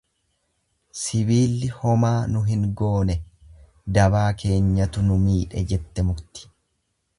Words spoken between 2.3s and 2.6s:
nu